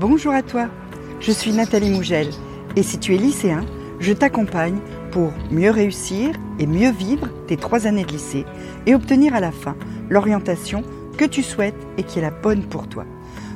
[0.00, 0.68] Bonjour à toi,
[1.18, 2.28] je suis Nathalie Mougel
[2.76, 3.66] et si tu es lycéen,
[3.98, 4.78] je t'accompagne
[5.10, 8.44] pour mieux réussir et mieux vivre tes trois années de lycée
[8.86, 9.74] et obtenir à la fin
[10.08, 10.84] l'orientation
[11.16, 13.06] que tu souhaites et qui est la bonne pour toi.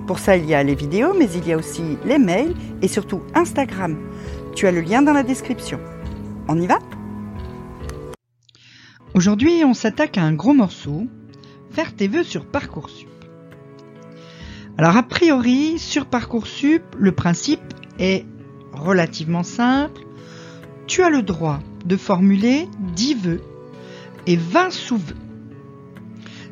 [0.08, 2.88] Pour ça, il y a les vidéos, mais il y a aussi les mails et
[2.88, 3.96] surtout Instagram.
[4.56, 5.78] Tu as le lien dans la description.
[6.48, 6.80] On y va?
[9.14, 11.04] Aujourd'hui, on s'attaque à un gros morceau,
[11.70, 13.11] faire tes vœux sur Parcoursup.
[14.78, 17.60] Alors a priori, sur Parcoursup, le principe
[17.98, 18.24] est
[18.72, 20.02] relativement simple.
[20.86, 23.42] Tu as le droit de formuler 10 vœux
[24.26, 25.16] et 20 sous-vœux.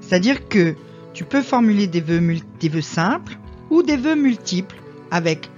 [0.01, 0.75] C'est-à-dire que
[1.15, 2.21] tu peux formuler des vœux,
[2.61, 3.39] des vœux simples
[3.71, 4.77] ou des vœux multiples
[5.11, 5.51] avec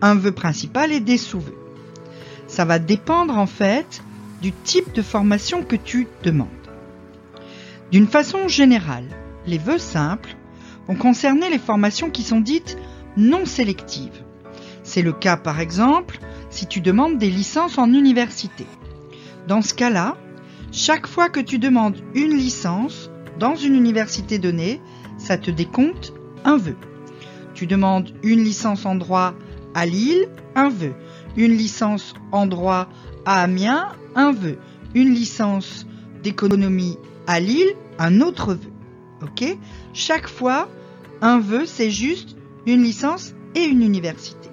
[0.00, 1.58] un vœu principal et des sous-vœux.
[2.46, 4.02] Ça va dépendre en fait
[4.40, 6.48] du type de formation que tu demandes.
[7.92, 9.08] D'une façon générale,
[9.46, 10.36] les vœux simples
[10.88, 12.76] vont concerner les formations qui sont dites
[13.16, 14.24] non sélectives.
[14.82, 16.18] C'est le cas par exemple
[16.50, 18.66] si tu demandes des licences en université.
[19.46, 20.16] Dans ce cas-là,
[20.72, 24.80] chaque fois que tu demandes une licence dans une université donnée,
[25.16, 26.12] ça te décompte
[26.44, 26.76] un vœu.
[27.54, 29.34] Tu demandes une licence en droit
[29.74, 30.94] à Lille, un vœu.
[31.36, 32.88] Une licence en droit
[33.24, 34.58] à Amiens, un vœu.
[34.94, 35.86] Une licence
[36.22, 38.70] d'économie à Lille, un autre vœu.
[39.22, 39.56] Ok?
[39.92, 40.68] Chaque fois,
[41.20, 44.48] un vœu, c'est juste une licence et une université.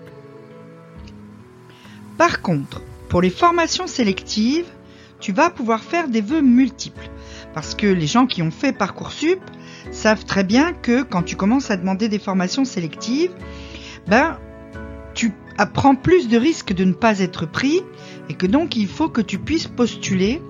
[2.17, 4.67] Par contre, pour les formations sélectives,
[5.19, 7.09] tu vas pouvoir faire des vœux multiples.
[7.53, 9.39] Parce que les gens qui ont fait Parcoursup
[9.91, 13.31] savent très bien que quand tu commences à demander des formations sélectives,
[14.07, 14.37] ben,
[15.13, 15.31] tu
[15.73, 17.81] prends plus de risques de ne pas être pris
[18.29, 20.41] et que donc il faut que tu puisses postuler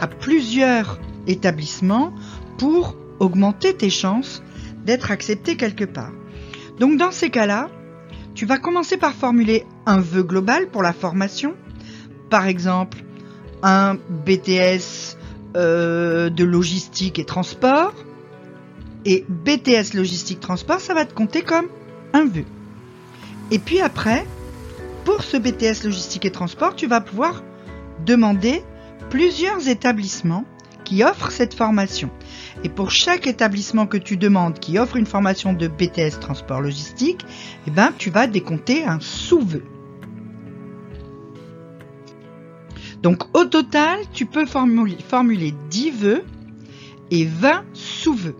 [0.00, 2.12] à plusieurs établissements
[2.58, 4.42] pour augmenter tes chances
[4.84, 6.12] d'être accepté quelque part.
[6.78, 7.68] Donc dans ces cas-là,
[8.34, 11.54] tu vas commencer par formuler un vœu global pour la formation.
[12.30, 12.98] Par exemple,
[13.62, 15.16] un BTS
[15.56, 17.94] euh, de logistique et transport.
[19.04, 21.66] Et BTS logistique transport, ça va te compter comme
[22.12, 22.44] un vœu.
[23.50, 24.26] Et puis après,
[25.04, 27.42] pour ce BTS logistique et transport, tu vas pouvoir
[28.04, 28.62] demander
[29.10, 30.44] plusieurs établissements
[30.84, 32.10] qui offrent cette formation.
[32.62, 37.26] Et pour chaque établissement que tu demandes qui offre une formation de BTS transport logistique,
[37.66, 39.64] eh ben, tu vas décompter un sous-vœu.
[43.02, 46.24] Donc au total, tu peux formuler, formuler 10 vœux
[47.10, 48.36] et 20 sous-vœux.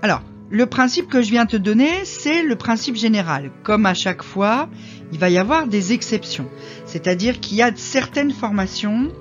[0.00, 3.50] Alors, le principe que je viens te donner, c'est le principe général.
[3.62, 4.68] Comme à chaque fois,
[5.12, 6.48] il va y avoir des exceptions.
[6.84, 9.12] C'est-à-dire qu'il y a certaines formations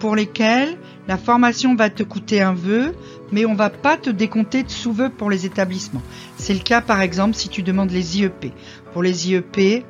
[0.00, 0.76] pour lesquelles
[1.06, 2.94] la formation va te coûter un vœu,
[3.30, 6.02] mais on va pas te décompter de sous-vœux pour les établissements.
[6.36, 8.52] C'est le cas par exemple si tu demandes les IEP.
[8.92, 9.84] Pour les IEP,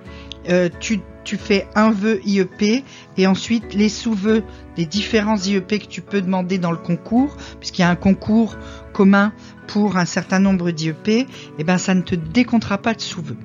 [0.49, 1.01] euh, tu,
[1.39, 2.85] fais un vœu IEP
[3.17, 4.43] et ensuite les sous-vœux
[4.77, 8.57] des différents IEP que tu peux demander dans le concours, puisqu'il y a un concours
[8.93, 9.33] commun
[9.67, 11.27] pour un certain nombre d'IEP, et
[11.59, 13.39] eh ben ça ne te décomptera pas de sous-vœux.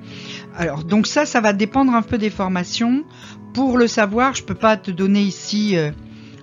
[0.56, 3.04] Alors donc ça, ça va dépendre un peu des formations.
[3.54, 5.90] Pour le savoir, je peux pas te donner ici euh,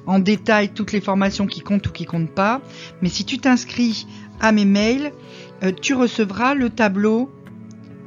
[0.07, 2.62] en détail toutes les formations qui comptent ou qui comptent pas.
[3.01, 4.07] Mais si tu t'inscris
[4.40, 5.12] à mes mails,
[5.63, 7.29] euh, tu recevras le tableau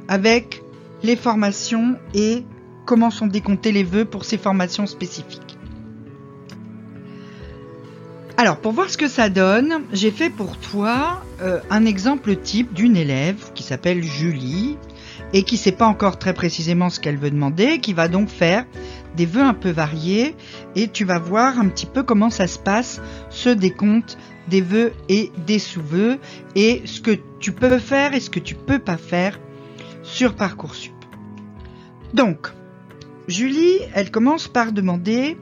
[0.07, 0.61] avec
[1.03, 2.43] les formations et
[2.85, 5.57] comment sont décomptés les vœux pour ces formations spécifiques.
[8.37, 12.73] Alors, pour voir ce que ça donne, j'ai fait pour toi euh, un exemple type
[12.73, 14.77] d'une élève qui s'appelle Julie
[15.33, 18.29] et qui ne sait pas encore très précisément ce qu'elle veut demander, qui va donc
[18.29, 18.65] faire
[19.15, 20.35] des vœux un peu variés
[20.75, 24.17] et tu vas voir un petit peu comment ça se passe, ce décompte
[24.47, 26.17] des vœux et des sous-vœux
[26.55, 29.39] et ce que tu peux faire et ce que tu peux pas faire
[30.03, 30.93] sur Parcoursup.
[32.13, 32.47] Donc,
[33.27, 35.37] Julie, elle commence par demander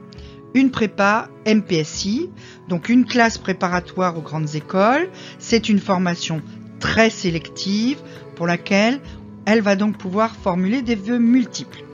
[0.54, 2.30] une prépa MPSI,
[2.68, 5.08] donc une classe préparatoire aux grandes écoles.
[5.38, 6.42] C'est une formation
[6.78, 7.98] très sélective
[8.36, 9.00] pour laquelle
[9.46, 11.84] elle va donc pouvoir formuler des vœux multiples.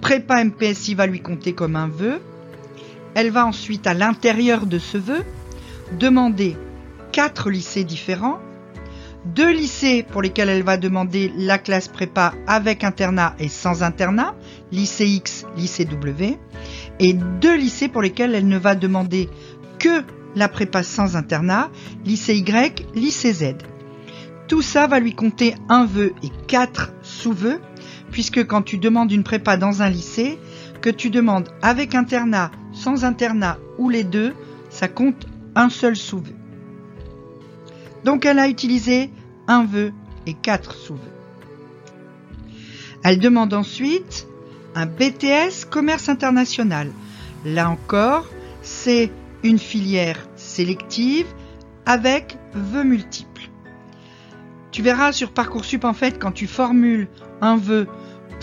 [0.00, 2.20] Prépa MPSI va lui compter comme un vœu.
[3.14, 5.24] Elle va ensuite, à l'intérieur de ce vœu,
[5.98, 6.56] demander
[7.12, 8.38] quatre lycées différents,
[9.24, 14.34] deux lycées pour lesquels elle va demander la classe prépa avec internat et sans internat,
[14.70, 16.38] lycée X, lycée W,
[17.00, 19.28] et deux lycées pour lesquels elle ne va demander
[19.78, 20.02] que
[20.34, 21.70] la prépa sans internat,
[22.04, 23.54] lycée Y, lycée Z.
[24.46, 27.60] Tout ça va lui compter un vœu et quatre sous-vœux,
[28.16, 30.38] puisque quand tu demandes une prépa dans un lycée,
[30.80, 34.32] que tu demandes avec internat, sans internat ou les deux,
[34.70, 36.32] ça compte un seul sous-vœu.
[38.06, 39.10] Donc elle a utilisé
[39.48, 39.92] un vœu
[40.26, 41.12] et quatre sous-vœux.
[43.04, 44.26] Elle demande ensuite
[44.74, 46.90] un BTS commerce international.
[47.44, 48.24] Là encore,
[48.62, 51.26] c'est une filière sélective
[51.84, 53.50] avec vœux multiples.
[54.70, 57.08] Tu verras sur Parcoursup en fait quand tu formules
[57.42, 57.86] un vœu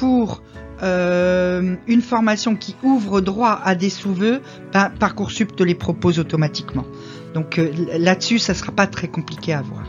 [0.04, 0.44] pour
[0.82, 4.42] euh, une formation qui ouvre droit à des sous-vœux,
[4.74, 6.84] ben, Parcoursup te les propose automatiquement.
[7.34, 9.86] Donc euh, là-dessus, ça ne sera pas très compliqué à voir.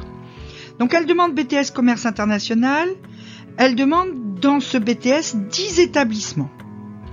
[0.79, 2.89] Donc elle demande BTS Commerce International.
[3.57, 6.51] Elle demande dans ce BTS 10 établissements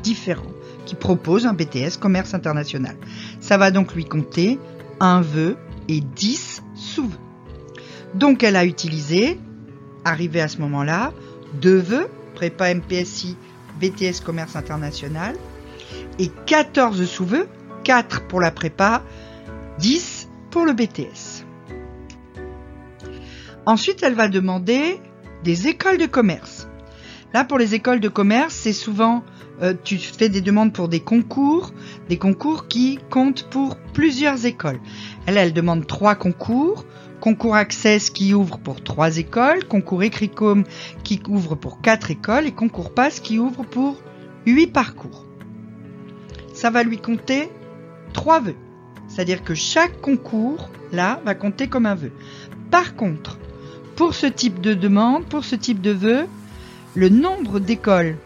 [0.04, 0.54] différents
[0.86, 2.98] qui proposent un BTS Commerce International.
[3.40, 4.60] Ça va donc lui compter
[5.00, 5.58] un vœu
[5.88, 7.18] et 10 sous-vœux.
[8.14, 9.40] Donc elle a utilisé,
[10.06, 11.14] arrivé à ce moment-là,
[11.60, 12.08] deux vœux,
[12.42, 13.38] prépa MPSI,
[13.80, 15.36] BTS Commerce International,
[16.18, 17.48] et 14 sous-vœux,
[17.84, 19.04] 4 pour la prépa,
[19.78, 21.46] 10 pour le BTS.
[23.68, 25.00] Ensuite, elle va demander
[25.44, 26.68] des écoles de commerce.
[27.34, 29.24] Là, pour les écoles de commerce, c'est souvent,
[29.62, 31.72] euh, tu fais des demandes pour des concours,
[32.10, 34.80] des concours qui comptent pour plusieurs écoles.
[35.26, 36.86] Elle, elle demande trois concours.
[37.22, 40.64] Concours Access qui ouvre pour trois écoles, concours Écricom
[41.04, 44.02] qui ouvre pour quatre écoles et concours Pass qui ouvre pour
[44.48, 45.26] huit parcours.
[46.54, 47.50] Ça va lui compter
[48.12, 48.56] trois vœux.
[49.08, 52.12] C'est-à-dire que chaque concours, là, va compter comme un vœu.
[52.72, 53.38] Par contre,
[53.96, 56.26] pour ce type de demande, pour ce type de vœu,
[56.96, 58.18] le nombre d'écoles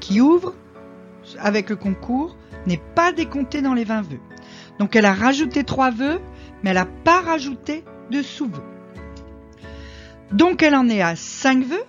[0.00, 0.54] qui ouvrent
[1.38, 2.36] avec le concours
[2.66, 4.20] n'est pas décompté dans les 20 vœux.
[4.78, 6.20] Donc elle a rajouté trois vœux,
[6.62, 8.62] mais elle n'a pas rajouté de sous-vœux.
[10.32, 11.84] Donc elle en est à 5 vœux.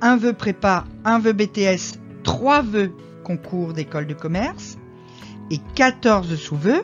[0.00, 2.92] Un vœu prépa, un vœu BTS, trois vœux
[3.24, 4.76] concours d'école de commerce
[5.50, 6.82] et 14 sous-vœux,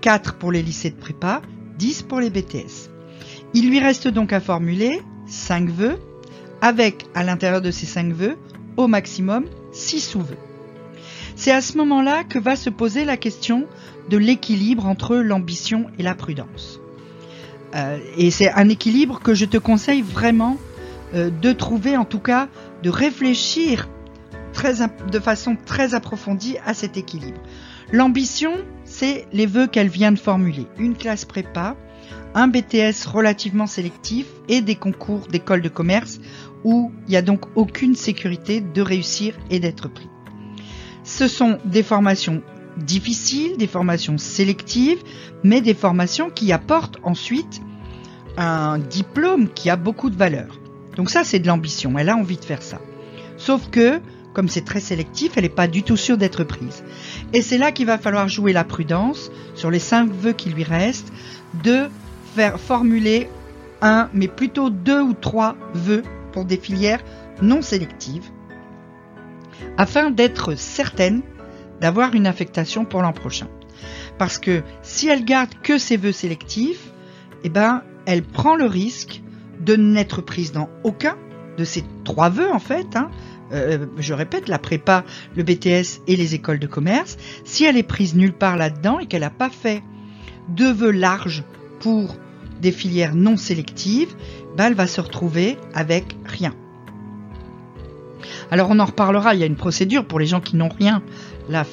[0.00, 1.42] 4 pour les lycées de prépa,
[1.78, 2.90] 10 pour les BTS.
[3.54, 5.98] Il lui reste donc à formuler 5 vœux
[6.60, 8.36] avec à l'intérieur de ces 5 vœux
[8.76, 10.38] au maximum 6 sous-vœux.
[11.36, 13.66] C'est à ce moment-là que va se poser la question
[14.08, 16.80] de l'équilibre entre l'ambition et la prudence.
[17.74, 20.56] Euh, et c'est un équilibre que je te conseille vraiment
[21.14, 22.48] euh, de trouver, en tout cas
[22.82, 23.88] de réfléchir
[25.12, 27.40] de façon très approfondie à cet équilibre.
[27.92, 28.52] L'ambition,
[28.84, 30.66] c'est les vœux qu'elle vient de formuler.
[30.78, 31.76] Une classe prépa,
[32.34, 36.20] un BTS relativement sélectif et des concours d'école de commerce
[36.64, 40.08] où il n'y a donc aucune sécurité de réussir et d'être pris.
[41.04, 42.42] Ce sont des formations
[42.76, 45.02] difficiles, des formations sélectives,
[45.42, 47.60] mais des formations qui apportent ensuite
[48.36, 50.60] un diplôme qui a beaucoup de valeur.
[50.96, 51.98] Donc ça, c'est de l'ambition.
[51.98, 52.80] Elle a envie de faire ça.
[53.36, 54.00] Sauf que,
[54.32, 56.84] comme c'est très sélectif, elle n'est pas du tout sûre d'être prise.
[57.32, 60.64] Et c'est là qu'il va falloir jouer la prudence sur les cinq vœux qui lui
[60.64, 61.12] restent,
[61.62, 61.88] de
[62.34, 63.28] faire formuler
[63.80, 66.02] un, mais plutôt deux ou trois vœux
[66.32, 67.02] pour des filières
[67.40, 68.26] non sélectives,
[69.76, 71.22] afin d'être certaine
[71.80, 73.48] d'avoir une affectation pour l'an prochain.
[74.18, 76.90] Parce que si elle garde que ses vœux sélectifs,
[77.44, 79.22] eh ben, elle prend le risque
[79.60, 81.16] de n'être prise dans aucun
[81.56, 82.96] de ces trois vœux en fait.
[82.96, 83.10] Hein.
[83.52, 85.04] Euh, je répète, la prépa,
[85.36, 87.16] le BTS et les écoles de commerce.
[87.44, 89.82] Si elle est prise nulle part là-dedans et qu'elle n'a pas fait
[90.48, 91.44] de vœux larges
[91.80, 92.16] pour
[92.60, 94.14] des filières non sélectives,
[94.64, 96.54] elle va se retrouver avec rien.
[98.50, 101.02] Alors on en reparlera, il y a une procédure pour les gens qui n'ont rien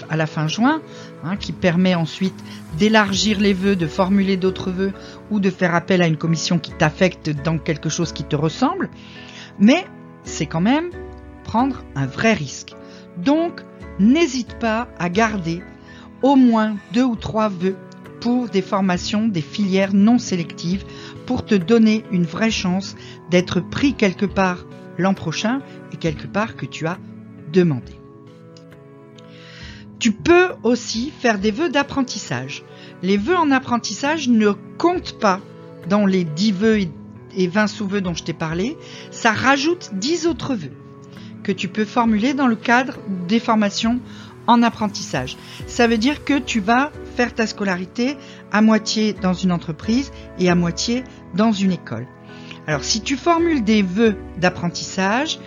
[0.09, 0.81] à la fin juin,
[1.23, 2.35] hein, qui permet ensuite
[2.77, 4.93] d'élargir les vœux, de formuler d'autres vœux
[5.31, 8.89] ou de faire appel à une commission qui t'affecte dans quelque chose qui te ressemble.
[9.59, 9.85] Mais
[10.23, 10.91] c'est quand même
[11.43, 12.73] prendre un vrai risque.
[13.17, 13.61] Donc,
[13.99, 15.61] n'hésite pas à garder
[16.21, 17.75] au moins deux ou trois vœux
[18.51, 20.83] des formations, des filières non sélectives,
[21.25, 22.95] pour te donner une vraie chance
[23.29, 24.65] d'être pris quelque part
[24.97, 25.61] l'an prochain
[25.93, 26.97] et quelque part que tu as
[27.53, 27.93] demandé.
[29.99, 32.63] Tu peux aussi faire des vœux d'apprentissage.
[33.03, 35.39] Les vœux en apprentissage ne comptent pas
[35.87, 36.79] dans les 10 vœux
[37.37, 38.75] et 20 sous-vœux dont je t'ai parlé.
[39.11, 40.73] Ça rajoute 10 autres vœux
[41.43, 43.99] que tu peux formuler dans le cadre des formations
[44.47, 45.37] en apprentissage.
[45.67, 48.17] Ça veut dire que tu vas faire ta scolarité
[48.51, 51.03] à moitié dans une entreprise et à moitié
[51.33, 52.07] dans une école.
[52.67, 55.39] Alors si tu formules des vœux d'apprentissage,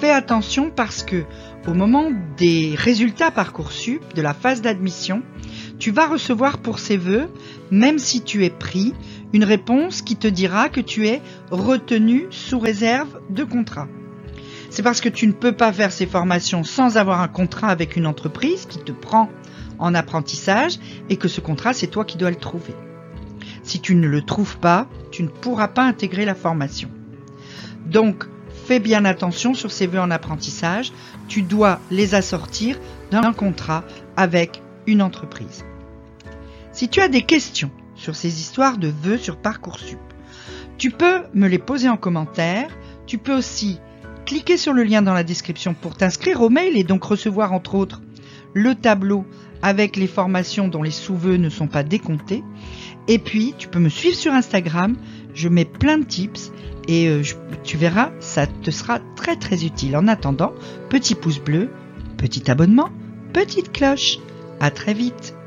[0.00, 1.24] fais attention parce que
[1.66, 5.22] au moment des résultats Parcoursup de la phase d'admission,
[5.78, 7.28] tu vas recevoir pour ces vœux,
[7.70, 8.94] même si tu es pris,
[9.32, 11.20] une réponse qui te dira que tu es
[11.50, 13.88] retenu sous réserve de contrat.
[14.70, 17.96] C'est parce que tu ne peux pas faire ces formations sans avoir un contrat avec
[17.96, 19.30] une entreprise qui te prend
[19.78, 22.74] en apprentissage et que ce contrat, c'est toi qui dois le trouver.
[23.62, 26.90] Si tu ne le trouves pas, tu ne pourras pas intégrer la formation.
[27.86, 28.24] Donc,
[28.66, 30.92] fais bien attention sur ces vœux en apprentissage.
[31.28, 32.78] Tu dois les assortir
[33.10, 33.84] d'un contrat
[34.16, 35.64] avec une entreprise.
[36.72, 39.98] Si tu as des questions sur ces histoires de vœux sur Parcoursup,
[40.76, 42.68] tu peux me les poser en commentaire.
[43.06, 43.80] Tu peux aussi
[44.26, 47.74] cliquer sur le lien dans la description pour t'inscrire au mail et donc recevoir entre
[47.74, 48.02] autres
[48.54, 49.24] le tableau
[49.62, 52.42] avec les formations dont les sous-vœux ne sont pas décomptés.
[53.06, 54.96] Et puis, tu peux me suivre sur Instagram.
[55.34, 56.52] Je mets plein de tips
[56.88, 57.22] et euh,
[57.64, 59.96] tu verras, ça te sera très très utile.
[59.96, 60.52] En attendant,
[60.88, 61.70] petit pouce bleu,
[62.16, 62.90] petit abonnement,
[63.32, 64.18] petite cloche.
[64.60, 65.37] À très vite.